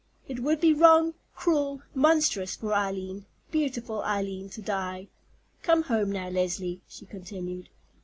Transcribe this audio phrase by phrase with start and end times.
[0.27, 5.09] It would be wrong, cruel, monstrous for Eileen, beautiful Eileen, to die.
[5.61, 7.69] Come home now, Leslie," she continued.